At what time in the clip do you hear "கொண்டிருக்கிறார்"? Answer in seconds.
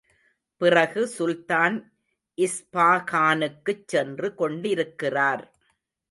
4.35-5.43